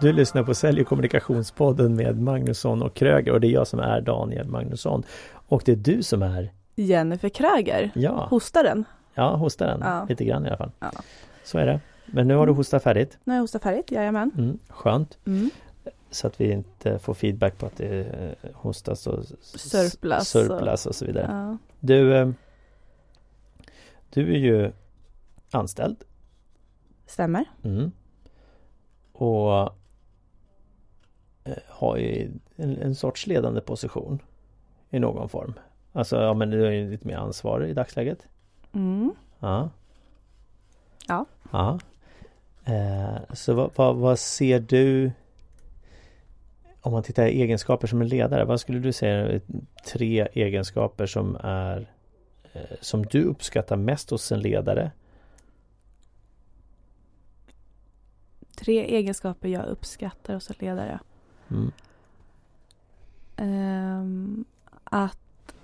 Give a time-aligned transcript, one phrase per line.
[0.00, 3.80] Du lyssnar på Sälj och kommunikationspodden med Magnusson och Kröger och det är jag som
[3.80, 5.02] är Daniel Magnusson.
[5.32, 7.90] Och det är du som är Jennifer Kröger.
[7.94, 8.26] Ja.
[8.30, 8.84] Hostaren.
[9.14, 9.80] Ja, hostaren.
[9.84, 10.06] Ja.
[10.08, 10.70] Lite grann i alla fall.
[10.80, 10.90] Ja.
[11.44, 11.80] Så är det.
[12.06, 13.18] Men nu har du hostat färdigt.
[13.24, 14.30] Nu har jag hostat färdigt, jajamän.
[14.38, 15.18] Mm, skönt.
[15.26, 15.50] Mm.
[16.10, 20.94] Så att vi inte får feedback på att det eh, hostas och Sörplas sörplas och
[20.94, 21.26] så vidare.
[21.30, 21.58] Ja.
[21.80, 22.30] Du, eh,
[24.10, 24.72] du är ju
[25.50, 25.96] anställd.
[27.06, 27.44] Stämmer.
[27.62, 27.92] Mm.
[29.12, 29.79] Och
[31.68, 34.22] har ju en, en sorts ledande position
[34.90, 35.54] i någon form.
[35.92, 38.26] Alltså, ja men du är ju lite mer ansvarig i dagsläget.
[38.72, 39.14] Mm.
[39.38, 39.70] Ja.
[41.08, 41.26] Ja.
[41.52, 41.78] Ja.
[42.64, 45.12] Eh, så vad, vad, vad ser du
[46.80, 49.40] om man tittar i egenskaper som en ledare, vad skulle du säga är
[49.86, 51.90] tre egenskaper som är
[52.52, 54.90] eh, som du uppskattar mest hos en ledare?
[58.56, 61.00] Tre egenskaper jag uppskattar hos en ledare.
[61.50, 61.70] Mm.
[63.36, 64.44] Ehm,
[64.84, 65.54] att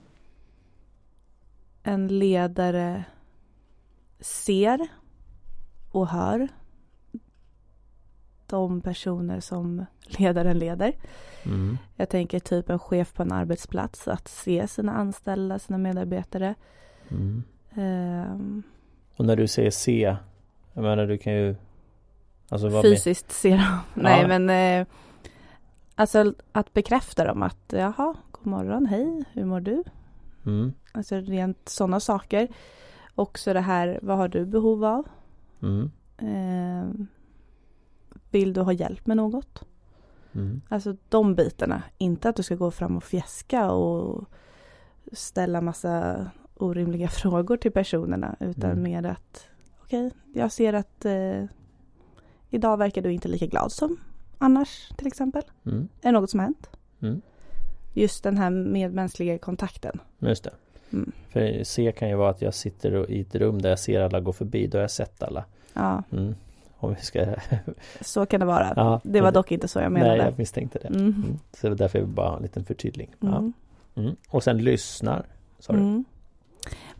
[1.82, 3.04] en ledare
[4.20, 4.88] ser
[5.90, 6.48] och hör
[8.46, 10.92] de personer som ledaren leder.
[11.42, 11.78] Mm.
[11.96, 16.54] Jag tänker typ en chef på en arbetsplats, att se sina anställda, sina medarbetare.
[17.08, 17.42] Mm.
[17.74, 18.62] Ehm,
[19.16, 20.16] Och när du säger se,
[20.72, 21.56] jag menar du kan ju
[22.48, 23.78] Alltså vad med, fysiskt se dem.
[23.94, 24.86] Nej men eh,
[25.96, 29.82] alltså att bekräfta dem att jaha, god morgon, hej, hur mår du?
[30.46, 32.48] mm, Alltså rent sådana saker.
[33.14, 35.06] Också det här, vad har du behov av?
[35.62, 37.06] mm, Eh,
[38.30, 39.64] vill du ha hjälp med något?
[40.32, 41.82] mm, Alltså de bitarna.
[41.98, 44.24] Inte att du ska gå fram och fjäska och
[45.12, 48.36] ställa massa orimliga frågor till personerna.
[48.40, 48.82] Utan Mm.
[48.82, 49.46] mer att
[49.82, 51.44] okej, jag ser att eh,
[52.50, 53.96] idag verkar du inte lika glad som
[54.38, 55.42] annars till exempel.
[55.66, 56.70] mm, Är det något som har hänt?
[57.02, 57.20] mm.
[57.92, 60.00] Just den här medmänskliga kontakten.
[60.18, 60.50] Just det.
[60.92, 61.12] Mm.
[61.28, 64.20] För se kan ju vara att jag sitter i ett rum där jag ser alla
[64.20, 65.44] gå förbi, då har jag sett alla.
[65.74, 66.34] Ja, Mm.
[66.78, 67.26] Om vi ska...
[68.00, 68.72] så kan det vara.
[68.76, 70.16] ja, Det var dock inte så jag menade.
[70.16, 70.88] Nej, jag misstänkte det.
[70.88, 71.00] Mm.
[71.06, 71.38] Mm.
[71.52, 73.14] Så det var därför jag bara ha en liten förtydling.
[73.20, 73.28] Ja.
[73.38, 73.52] Mm.
[73.94, 74.16] Mm.
[74.28, 75.26] Och sen lyssnar,
[75.58, 75.78] sa du?
[75.78, 76.04] Men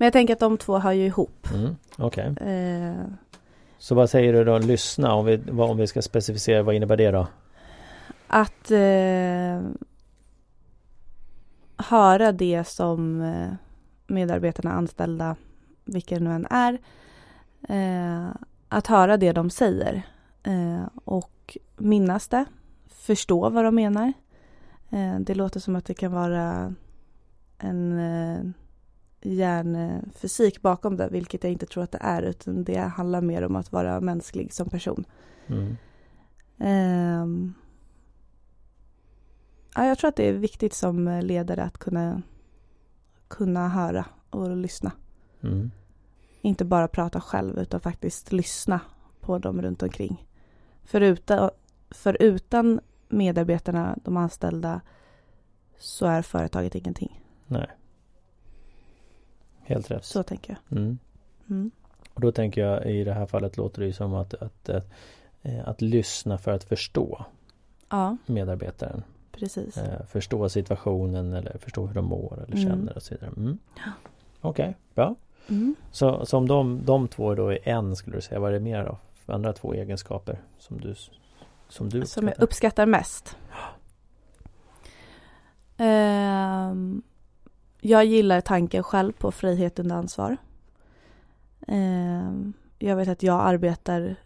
[0.06, 1.48] jag tänker att de två hör ju ihop.
[1.54, 1.76] Mm.
[1.98, 2.34] Okej.
[2.40, 3.04] Eh,
[3.78, 5.14] så vad säger du då, lyssna?
[5.14, 7.26] Om vi, om vi ska specificera, vad innebär det då?
[8.26, 9.60] att eh,
[11.76, 13.52] höra det som eh,
[14.06, 15.36] medarbetarna, anställda,
[15.84, 16.78] vilka det nu än är,
[17.68, 18.30] eh,
[18.68, 20.02] att höra det de säger
[20.42, 22.44] eh, och minnas det,
[22.88, 24.12] förstå vad de menar.
[24.90, 26.74] Eh, det låter som att det kan vara
[27.58, 28.50] en eh,
[29.34, 33.56] hjärnfysik bakom det, vilket jag inte tror att det är, utan det handlar mer om
[33.56, 35.04] att vara mänsklig som person.
[35.46, 35.76] Mm.
[36.58, 37.54] Ehm.
[39.74, 42.22] ja, jag tror att det är viktigt som ledare att kunna,
[43.28, 44.92] kunna höra och lyssna.
[45.42, 45.70] Mm.
[46.40, 48.80] Inte bara prata själv utan faktiskt lyssna
[49.20, 50.26] på dem runt omkring.
[50.84, 51.50] Förutan,
[51.90, 54.80] förutan medarbetarna, de anställda,
[55.78, 57.22] så är företaget ingenting.
[57.46, 57.66] Nej.
[59.66, 60.04] Helt rätt.
[60.04, 60.78] Så tänker jag.
[60.78, 60.98] Mm.
[61.50, 61.70] Mm.
[62.14, 64.86] Och då tänker jag i det här fallet låter det ju som att, att, att,
[65.42, 67.24] eh, att lyssna för att förstå
[67.88, 69.02] Ja, medarbetaren.
[69.32, 69.76] precis.
[69.76, 72.68] Eh, förstå situationen eller förstå hur de mår eller Mm.
[72.68, 73.30] känner och så vidare.
[73.36, 73.58] Mm.
[74.40, 75.14] Okej, bra.
[75.48, 75.74] Mm.
[75.92, 78.60] Så, så om de, de två då är en skulle du säga, vad är det
[78.60, 78.98] mer då?
[79.14, 80.94] För andra två egenskaper som du
[81.68, 82.42] som du Som jag uppskattar?
[82.44, 83.36] uppskattar mest.
[85.76, 87.02] Ehm,
[87.86, 90.36] jag gillar tanken själv på frihet under ansvar.
[91.68, 94.16] Ehm, jag vet att jag arbetar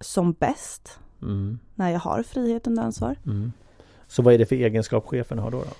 [0.00, 3.16] som bäst Mm, när jag har frihet under ansvar.
[3.26, 3.52] mm.
[4.06, 5.58] Så vad är det för egenskap chefen har då?
[5.58, 5.70] då?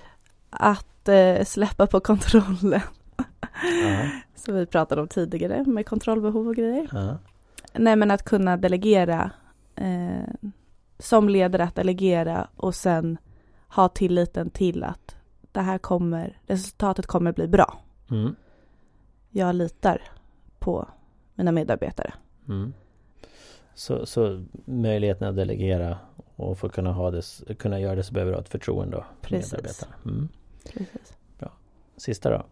[0.49, 2.81] Att eh, släppa på kontrollen.
[3.83, 6.89] Ja, Som vi pratade om tidigare med kontrollbehov och grejer.
[6.91, 7.17] ja,
[7.73, 9.31] Nej men att kunna delegera.
[9.75, 10.49] Eh,
[10.99, 13.17] som ledare att delegera och sen
[13.67, 15.15] ha tilliten till att
[15.53, 17.79] det här kommer, resultatet kommer bli bra.
[18.11, 18.35] mm,
[19.29, 20.01] Jag litar
[20.59, 20.87] på
[21.35, 22.13] mina medarbetare.
[22.49, 22.73] mm.
[23.75, 25.97] Så, så möjligheten att delegera
[26.35, 27.23] och för att kunna, ha det,
[27.59, 29.51] kunna göra det så behöver du ha ett förtroende för Precis.
[29.53, 29.93] medarbetarna.
[30.05, 30.29] Mm.
[30.73, 31.17] Precis.
[31.97, 32.43] Sista då?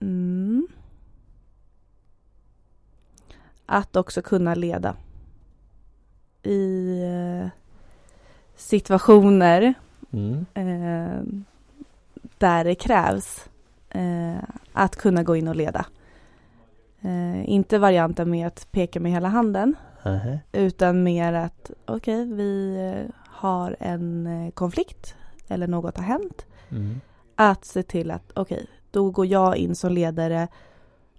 [0.00, 0.66] Mm.
[3.70, 4.96] Att också kunna leda.
[6.42, 7.48] I eh,
[8.56, 9.74] situationer
[10.12, 10.46] Mm.
[10.54, 11.22] eh,
[12.38, 13.48] där det krävs
[13.90, 14.36] eh,
[14.72, 15.86] att kunna gå in och leda.
[17.00, 19.74] Eh, inte varianten med att peka med hela handen
[20.04, 20.40] Nähä.
[20.52, 25.14] utan mer att okej, vi eh, har en konflikt
[25.48, 26.46] eller något har hänt.
[26.70, 27.00] Mm.
[27.34, 30.48] Att se till att okej, då går jag in som ledare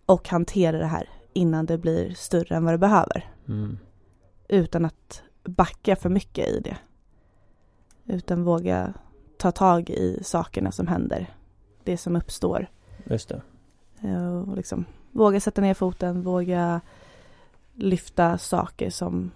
[0.06, 3.31] och hanterar det här innan det blir större än vad det behöver.
[3.47, 3.77] Mm.
[4.47, 6.77] Utan att backa för mycket i det.
[8.06, 8.94] Utan våga
[9.38, 11.33] ta tag i sakerna som händer.
[11.83, 12.68] Det som uppstår.
[13.06, 13.41] Just det.
[14.01, 16.81] Eh, Och liksom våga sätta ner foten, våga
[17.74, 19.31] lyfta saker som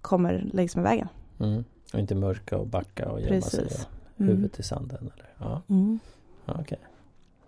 [0.00, 1.08] kommer längs med vägen.
[1.40, 1.64] Mm.
[1.92, 4.98] Och inte mörka och backa och gömma sig och huvudet i sanden.
[5.14, 5.34] Eller?
[5.38, 5.98] Ja, Mm.
[6.46, 6.78] okej.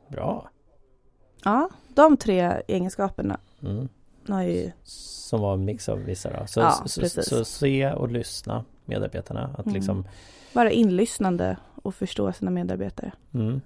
[0.08, 0.50] Bra.
[1.44, 3.88] Ja, de tre egenskaperna Mm.
[4.47, 6.47] ju Som var en mix av vissa då.
[6.47, 9.44] Så, Ja, så, så, så se och lyssna medarbetarna.
[9.59, 9.75] Att Mm.
[9.75, 10.06] liksom
[10.53, 13.12] vara inlyssnande och förstå sina medarbetare.
[13.35, 13.61] mm.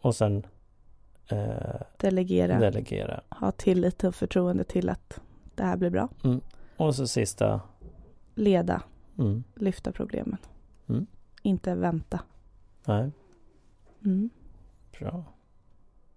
[0.00, 0.46] Och sen
[1.28, 3.20] eh, Delegera, delegera.
[3.30, 5.20] ha tillit och förtroende till att
[5.54, 6.08] det här blir bra.
[6.76, 7.60] Och så sista
[8.34, 8.82] Leda,
[9.18, 9.44] mm.
[9.54, 10.36] lyfta problemen.
[10.88, 11.06] Mm.
[11.42, 12.20] Inte vänta.
[12.84, 13.10] Nej,
[14.04, 14.30] Mm.
[14.98, 15.24] bra.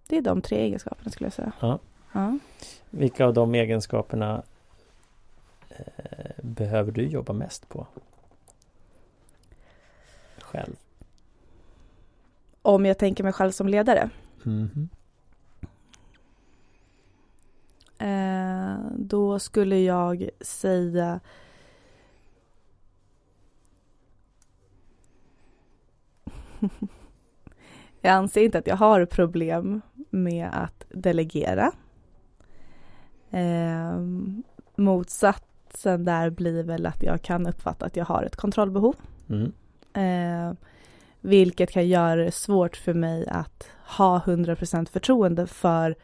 [0.07, 1.51] Det är de tre egenskaperna skulle jag säga.
[1.59, 1.79] Ja.
[2.11, 2.37] Ja.
[2.89, 4.43] Vilka av de egenskaperna
[5.69, 7.87] eh, behöver du jobba mest på?
[10.37, 10.75] Själv?
[12.61, 14.09] Om jag tänker mig själv som ledare.
[14.43, 14.89] Mhm.
[17.99, 21.19] Eh, då skulle jag säga
[28.01, 31.71] Jag anser inte att jag har problem med att delegera.
[33.31, 33.99] Eh,
[34.75, 38.95] motsatsen där blir väl att jag kan uppfatta att jag har ett kontrollbehov.
[39.29, 39.51] Mm.
[39.93, 40.57] Eh,
[41.21, 45.95] vilket kan göra det svårt för mig att ha 100% förtroende för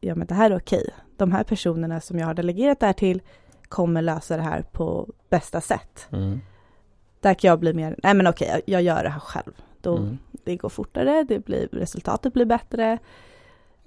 [0.00, 0.90] ja men det här är okej.
[1.16, 3.22] De här personerna som jag har delegerat det här till
[3.68, 6.08] kommer lösa det här på bästa sätt.
[6.12, 6.40] Mm.
[7.20, 9.52] Där kan jag bli mer, nej men okej, jag, gör det här själv.
[9.80, 10.18] Då, Mm.
[10.44, 12.98] Det går fortare, det blir, resultatet blir bättre.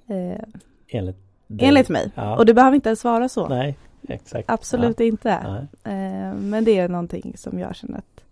[0.08, 0.42] Eh,
[0.88, 1.68] Enligt dig.
[1.68, 2.12] enligt mig.
[2.16, 2.38] Ja.
[2.38, 3.48] Och det behöver inte ens vara så.
[3.48, 4.50] Nej, exakt.
[4.50, 5.30] Absolut inte.
[5.44, 5.54] Ja.
[5.54, 6.28] Nej.
[6.28, 8.24] Eh, men det är någonting som jag känner att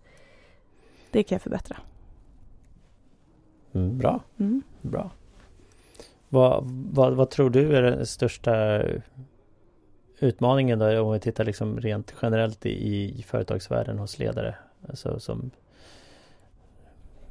[1.10, 1.76] det kan jag förbättra.
[3.72, 4.62] Mm, bra, Mm.
[4.82, 5.10] bra.
[6.28, 8.82] Vad, vad, vad tror du är den största
[10.18, 14.54] utmaningen då om vi tittar liksom rent generellt i, i företagsvärlden hos ledare?
[14.88, 15.50] Alltså som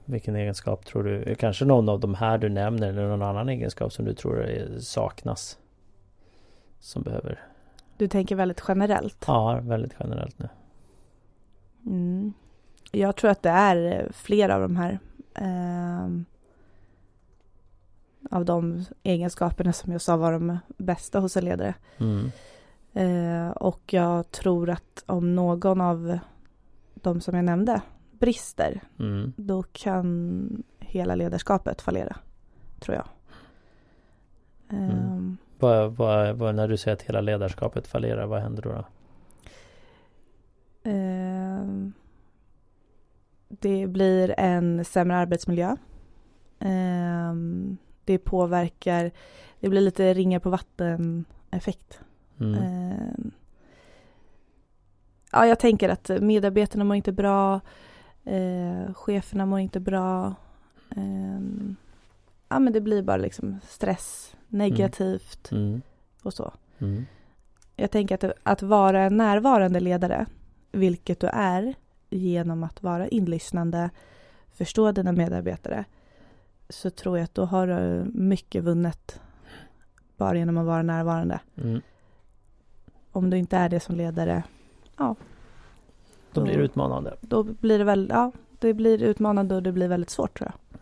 [0.05, 3.93] vilken egenskap tror du, kanske någon av de här du nämner eller någon annan egenskap
[3.93, 4.47] som du tror
[4.79, 5.57] saknas?
[6.87, 7.39] Som behöver,
[7.97, 9.23] Du tänker väldigt generellt.
[9.27, 10.49] ja väldigt generellt nu.
[11.85, 12.33] Mm.
[12.91, 14.99] Jag tror att det är eh, flera av de här
[15.35, 16.25] ehm,
[18.31, 21.73] av de egenskaperna som jag sa var de bästa hos en ledare.
[21.97, 22.31] Mm.
[22.93, 26.19] Eh, och jag tror att om någon av
[26.93, 29.33] de som jag nämnde brister, Mm.
[29.37, 32.15] då kan hela ledarskapet fallera,
[32.79, 33.07] tror jag.
[34.79, 35.16] Mm.
[35.57, 38.69] Ehm, Vad, vad, vad, när du säger att hela ledarskapet fallerar, vad händer då?
[38.69, 38.85] då?
[40.83, 41.93] Ehm,
[43.49, 45.75] det blir en sämre arbetsmiljö.
[46.59, 49.11] Ehm, det påverkar,
[49.59, 52.01] det blir lite ringar på vatten effekt.
[52.39, 52.53] Mm.
[52.53, 53.31] Ehm,
[55.31, 57.59] ja, jag tänker att medarbetarna mår inte bra,
[58.25, 60.35] eh, cheferna mår inte bra.
[60.95, 61.75] Ehm,
[62.49, 65.81] ja, men det blir bara liksom stress, negativt Mm.
[66.23, 66.53] och så.
[66.79, 67.05] Mm.
[67.75, 70.25] Jag tänker att, att vara en närvarande ledare,
[70.71, 71.73] vilket du är
[72.09, 73.89] genom att vara inlyssnande,
[74.53, 75.85] förstå dina medarbetare,
[76.69, 79.19] så tror jag att då har du mycket vunnet
[80.17, 81.39] bara genom att vara närvarande.
[81.57, 81.81] Mm.
[83.11, 84.43] Om du inte är det som ledare,
[86.33, 87.15] Då blir det Då- utmanande.
[87.21, 90.51] då blir det väl, ja, det blir utmanande och det blir väldigt svårt tror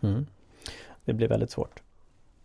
[1.06, 1.82] Det blir väldigt svårt.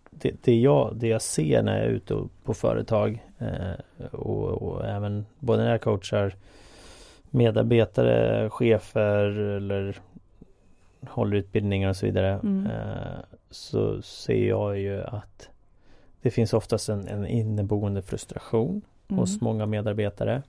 [0.10, 4.86] Det, det, jag, det jag ser när jag är ute på företag eh, och, och
[4.86, 6.36] även både när jag coachar
[7.30, 9.98] medarbetare, chefer eller
[11.10, 12.65] håller utbildningar och så vidare Mm.
[12.65, 15.50] eh, så ser jag ju att
[16.22, 19.20] det finns oftast en, en inneboende frustration Mm.
[19.20, 20.41] hos många medarbetare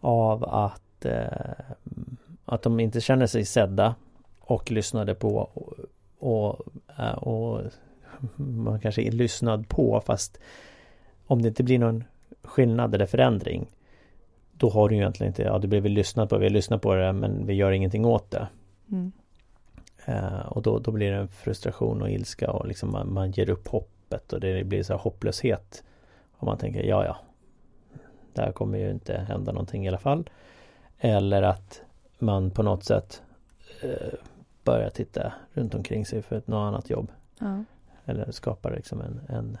[0.00, 1.64] av att, eh,
[2.44, 3.94] att de inte känner sig sedda
[4.40, 5.48] och lyssnade på
[6.18, 7.62] och, och, eh, och
[8.36, 10.40] man kanske är lyssnad på fast
[11.26, 12.04] om det inte blir någon
[12.42, 13.66] skillnad eller förändring
[14.58, 16.82] då har du ju egentligen inte, ja det blir väl lyssnat på, vi har lyssnat
[16.82, 18.48] på det men vi gör ingenting åt det.
[18.90, 19.12] Mm.
[20.04, 23.50] Eh, och då, då blir det en frustration och ilska och liksom man, man ger
[23.50, 25.84] upp hoppet och det blir så här hopplöshet.
[26.32, 27.16] Och man tänker ja ja
[28.32, 30.30] Det här kommer ju inte hända någonting i alla fall.
[30.98, 31.82] Eller att
[32.18, 33.22] man på något sätt
[33.82, 34.18] eh,
[34.68, 37.12] börjar titta runt omkring sig för ett något annat jobb.
[37.38, 37.64] Ja.
[38.04, 39.58] Eller skapar liksom en, en,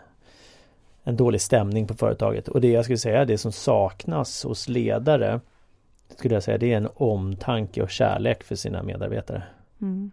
[1.02, 2.48] en dålig stämning på företaget.
[2.48, 5.40] Och det jag skulle säga, det som saknas hos ledare
[6.16, 9.42] skulle jag säga det är en omtanke och kärlek för sina medarbetare.
[9.80, 10.10] Mm.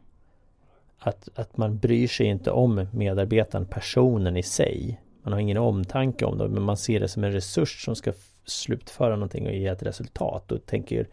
[0.99, 5.01] Att, att man bryr sig inte om medarbetaren, personen i sig.
[5.23, 8.13] Man har ingen omtanke om det men man ser det som en resurs som ska
[8.45, 11.07] slutföra någonting och ge ett resultat och tänker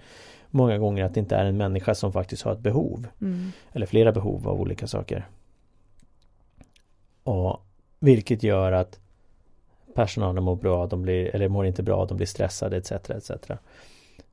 [0.54, 3.08] många gånger att det inte är en människa som faktiskt har ett behov.
[3.20, 3.52] Mm.
[3.72, 5.26] Eller flera behov av olika saker.
[7.22, 7.60] Och
[7.98, 9.00] vilket gör att
[9.94, 12.92] personalen mår bra, de blir, eller mår inte bra, de blir stressade etc.
[12.92, 13.30] etc.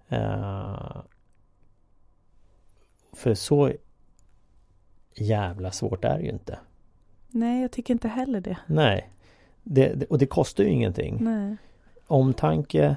[0.09, 1.01] Eh,
[3.13, 3.71] för så
[5.15, 6.59] jävla svårt är det ju inte.
[7.27, 8.57] Nej, jag tycker inte heller det.
[8.67, 9.09] Nej.
[9.63, 11.17] Det, det, och det kostar ju ingenting.
[11.21, 11.57] Nej.
[12.07, 12.95] Omtanke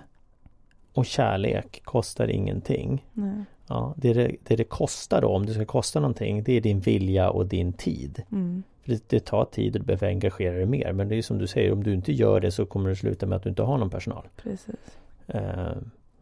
[0.93, 3.07] och kärlek kostar ingenting.
[3.13, 3.45] Nej.
[3.67, 7.31] Ja, det, det, det kostar då, om det ska kosta någonting, det är din vilja
[7.31, 8.23] och din tid.
[8.33, 8.63] Mm.
[8.83, 10.93] För Det, det tar tid och du behöver engagera dig mer.
[10.93, 13.27] Men det är som du säger, om du inte gör det så kommer det sluta
[13.27, 14.29] med att du inte har någon personal.
[14.37, 14.99] Precis.
[15.27, 15.77] Eh,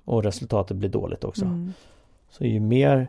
[0.04, 1.44] och resultatet blir dåligt också.
[1.44, 1.72] Mm.
[2.30, 3.08] Så ju mer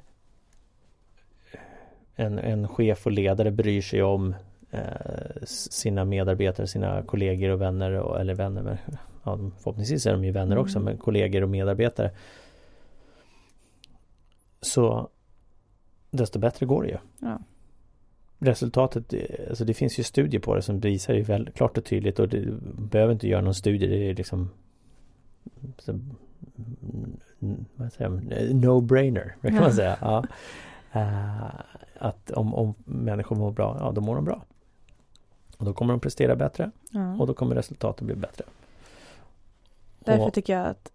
[2.15, 4.36] en, en chef och ledare bryr sig om
[5.44, 8.78] sina medarbetare, sina kollegor och vänner och, eller vänner men,
[9.24, 10.86] ja, förhoppningsvis är de ju vänner också Mm.
[10.86, 12.12] men kollegor och medarbetare
[14.62, 15.10] så
[16.12, 16.98] desto bättre går det ju.
[17.20, 17.40] Ja.
[18.40, 21.86] Resultatet, eh, alltså det finns ju studier på det som visar ju väldigt klart och
[21.86, 24.50] tydligt och du behöver inte göra någon studie, det är liksom
[25.78, 29.98] så, mm, vad säger man, no-brainer, kan man säga.
[30.01, 30.25] Ja.
[30.92, 31.46] Eh,
[32.00, 34.46] att om, om människor mår bra, ja då mår de bra.
[35.62, 37.15] Och då kommer de prestera bättre Ja.
[37.20, 38.46] och då kommer resultatet bli bättre.
[40.00, 40.91] Därför Och- tycker jag att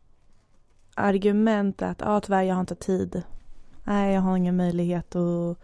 [0.94, 3.22] argument att ja, tyvärr jag har inte tid.
[3.84, 5.58] Nej, jag har ingen möjlighet att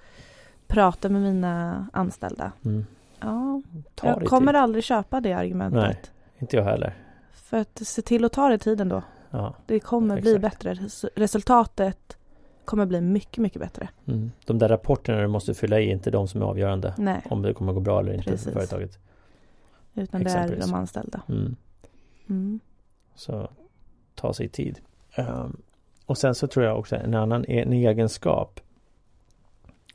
[0.67, 2.53] prata med mina anställda.
[2.65, 2.87] Mm,
[3.21, 3.63] Ja,
[3.95, 4.61] ta jag kommer tid.
[4.61, 5.83] aldrig köpa det argumentet.
[5.83, 5.99] Nej.
[6.39, 6.95] Inte jag heller.
[7.33, 9.03] För att se till att ta dig tiden då.
[9.31, 9.55] Ja.
[9.67, 10.43] Det kommer bli Exakt.
[10.61, 10.75] bättre.
[10.75, 12.17] Res- Resultatet
[12.65, 13.89] kommer bli mycket, mycket bättre.
[14.07, 14.31] Mm.
[14.47, 16.95] De där rapporterna du måste fylla i är inte de som är avgörande.
[16.99, 18.45] Nej, Om det kommer gå bra eller inte Precis.
[18.45, 18.99] för företaget.
[19.95, 20.67] utan det är Exempelvis.
[20.67, 21.23] de anställda.
[21.29, 21.57] Mm.
[22.29, 22.61] Mm.
[23.15, 23.49] Så
[24.15, 24.81] ta sig tid.
[25.15, 25.57] Ehm,
[26.07, 28.61] och sen så tror jag också en annan en egenskap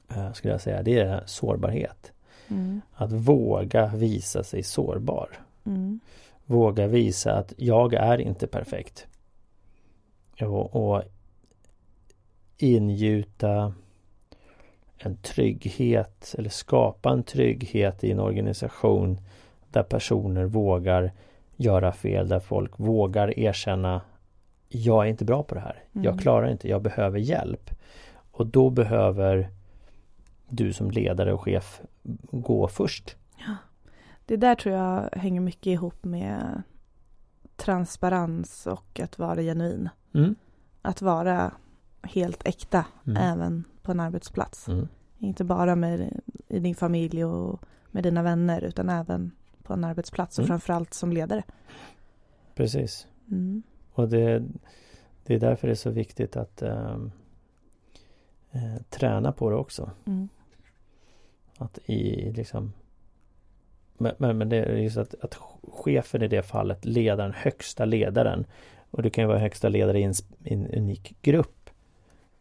[0.09, 2.11] eh, skulle jag säga det är sårbarhet.
[2.47, 2.81] Mm.
[2.93, 5.29] Att våga visa sig sårbar.
[5.65, 5.99] Mm.
[6.45, 9.07] Våga visa att jag är inte perfekt.
[10.41, 11.03] Och, och
[12.57, 13.73] ingjuta
[14.97, 19.21] en trygghet eller skapa en trygghet i en organisation
[19.71, 21.11] där personer vågar
[21.55, 24.01] göra fel, där folk vågar erkänna
[24.69, 25.83] jag är inte bra på det här.
[25.91, 26.17] Jag Mm.
[26.17, 27.69] klarar inte, jag behöver hjälp.
[28.31, 29.49] Och då behöver
[30.49, 31.81] du som ledare och chef
[32.31, 33.15] gå först.
[34.25, 36.61] Det där tror jag hänger mycket ihop med
[37.55, 39.89] transparens och att vara genuin.
[40.13, 40.35] Mm.
[40.81, 41.51] Att vara
[42.07, 43.17] helt äkta Mm.
[43.17, 44.67] även på en arbetsplats.
[44.67, 44.87] Mm.
[45.19, 47.61] Inte bara med i din familj och
[47.91, 49.31] med dina vänner utan även
[49.63, 50.47] på en arbetsplats och Mm.
[50.47, 51.43] framförallt som ledare.
[52.55, 53.07] Precis.
[53.31, 53.63] Mm.
[53.93, 54.43] Och det,
[55.23, 56.97] det är därför det är så viktigt att eh,
[58.89, 59.91] träna på det också.
[60.05, 60.29] Mm.
[61.57, 62.73] Att i liksom
[63.97, 65.37] men, men, men det är just att, att
[65.73, 68.45] chefen i det fallet, ledaren, högsta ledaren
[68.91, 71.56] och du kan ju vara högsta ledare i en, i en unik grupp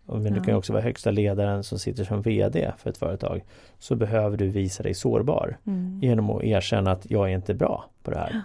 [0.07, 3.45] men du kan också vara högsta ledaren som sitter som VD för ett företag
[3.79, 6.01] så behöver du visa dig sårbar Mm.
[6.03, 8.43] genom att erkänna att jag är inte bra på det här.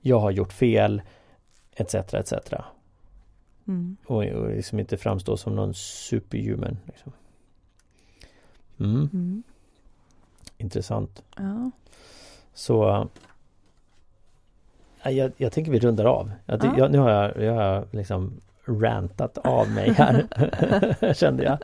[0.00, 1.02] Jag har gjort fel
[1.76, 1.94] etc.
[1.94, 2.32] etc.
[3.66, 3.96] Mm.
[4.06, 6.76] Och, och liksom inte framstå som någon superhuman.
[6.86, 7.12] Liksom.
[8.80, 9.42] Mm, Mm.
[10.58, 11.22] intressant.
[11.36, 11.70] Ja.
[12.54, 13.08] Så
[15.04, 16.30] äh, jag, jag tänker vi rundar av.
[16.46, 16.74] Jag, Ja.
[16.78, 20.24] jag, nu har jag, jag har liksom rantat av mig här.
[21.14, 21.58] Kände jag.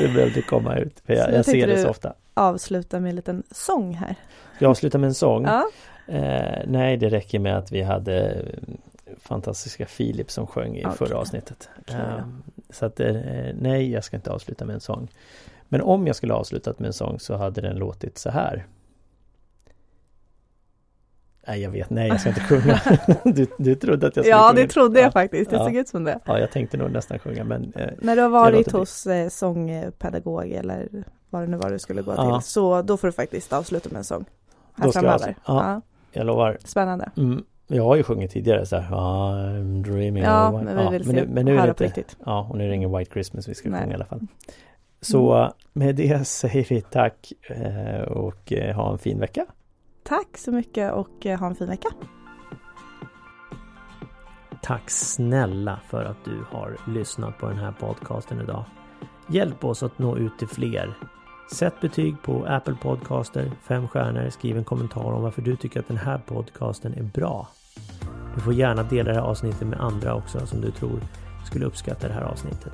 [0.00, 1.02] Det behövde komma ut.
[1.06, 2.12] För jag, jag ser det så ofta.
[2.34, 4.16] Avsluta med en liten sång här.
[4.58, 5.44] Jag avslutar med en sång.
[5.44, 5.66] Ja,
[6.06, 10.96] Eh, nej, det räcker med att vi hade eh, fantastiska Filip som sjöng i Okej.
[10.96, 11.68] förra avsnittet.
[11.84, 11.94] Då.
[11.94, 12.24] Eh,
[12.70, 13.14] så att eh,
[13.60, 15.08] nej, jag ska inte avsluta med en sång.
[15.68, 18.66] Men om jag skulle avslutat med en sång så hade den låtit så här.
[21.48, 22.80] Nej, jag vet, nej, jag ska inte sjunga.
[23.24, 24.62] du, du trodde att jag skulle ja sjunga.
[24.62, 25.50] det trodde jag Ja, faktiskt.
[25.50, 25.64] Det Ja.
[25.64, 26.20] såg ut som det.
[26.24, 30.50] Ja, jag tänkte nog nästan sjunga, men eh, När du har varit hos eh, sångpedagog
[30.50, 30.88] eller
[31.30, 32.40] vad det nu var du skulle gå Ja.
[32.40, 32.48] till.
[32.48, 34.24] Så då får du faktiskt avsluta med en sång.
[34.76, 35.36] Här Då ska jag framöver.
[35.40, 35.40] avsluta.
[35.46, 35.80] Ja.
[36.12, 36.58] jag lovar.
[36.64, 37.10] Spännande.
[37.16, 38.90] Mm, jag har ju sjungit tidigare så här.
[38.96, 41.66] I'm dreaming Ja, of a white-" men vi vill se, nu, men nu är höra
[41.66, 42.16] det på riktigt.
[42.26, 43.80] Ja, och nu är det ingen White Christmas vi ska Nej.
[43.80, 44.20] sjunga i alla fall.
[45.00, 49.46] Så med det säger vi tack eh, och eh, ha en fin vecka.
[50.08, 51.88] Tack så mycket och eh, ha en fin vecka.
[54.62, 58.64] Tack snälla för att du har lyssnat på den här podcasten idag.
[59.28, 60.98] Hjälp oss att nå ut till fler.
[61.52, 65.88] Sätt betyg på Apple Podcaster, fem stjärnor, skriv en kommentar om varför du tycker att
[65.88, 67.48] den här podcasten är bra.
[68.34, 71.00] Du får gärna dela det här avsnittet med andra också som du tror
[71.46, 72.72] skulle uppskatta det här avsnittet.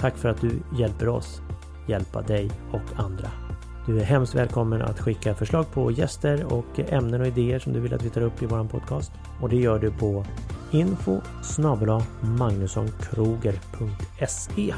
[0.00, 1.42] Tack för att du hjälper oss
[1.88, 3.43] hjälpa dig och andra.
[3.86, 7.80] Du är hemskt välkommen att skicka förslag på gäster och ämnen och idéer som du
[7.80, 9.12] vill att vi tar upp i vår podcast.
[9.40, 10.24] Och det gör du på
[10.72, 14.74] info snabel-a magnussonkroger.se